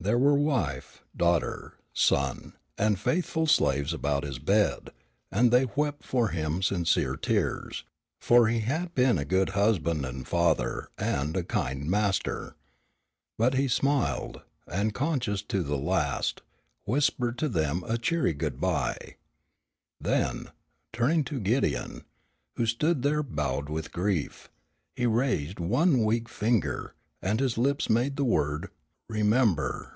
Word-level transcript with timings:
There 0.00 0.18
were 0.18 0.34
wife, 0.38 1.02
daughter, 1.16 1.78
son, 1.94 2.56
and 2.76 3.00
faithful 3.00 3.46
slaves 3.46 3.94
about 3.94 4.22
his 4.22 4.38
bed, 4.38 4.90
and 5.32 5.50
they 5.50 5.64
wept 5.74 6.04
for 6.04 6.28
him 6.28 6.60
sincere 6.60 7.16
tears, 7.16 7.84
for 8.20 8.48
he 8.48 8.60
had 8.60 8.94
been 8.94 9.16
a 9.16 9.24
good 9.24 9.50
husband 9.56 10.04
and 10.04 10.28
father 10.28 10.90
and 10.98 11.34
a 11.38 11.42
kind 11.42 11.90
master. 11.90 12.54
But 13.38 13.54
he 13.54 13.66
smiled, 13.66 14.42
and, 14.70 14.92
conscious 14.92 15.40
to 15.44 15.62
the 15.62 15.78
last, 15.78 16.42
whispered 16.84 17.38
to 17.38 17.48
them 17.48 17.82
a 17.88 17.96
cheery 17.96 18.34
good 18.34 18.60
bye. 18.60 19.16
Then, 19.98 20.50
turning 20.92 21.24
to 21.24 21.40
Gideon, 21.40 22.04
who 22.56 22.66
stood 22.66 23.00
there 23.00 23.22
bowed 23.22 23.70
with 23.70 23.90
grief, 23.90 24.50
he 24.94 25.06
raised 25.06 25.58
one 25.58 26.04
weak 26.04 26.28
finger, 26.28 26.94
and 27.22 27.40
his 27.40 27.56
lips 27.56 27.88
made 27.88 28.16
the 28.16 28.24
word, 28.26 28.68
"Remember!" 29.08 29.92